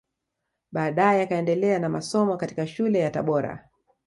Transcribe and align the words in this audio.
Baadae 0.71 1.21
akaendelea 1.21 1.79
na 1.79 1.89
masomo 1.89 2.37
katika 2.37 2.67
shule 2.67 2.99
ya 2.99 3.11
Tabora 3.11 3.69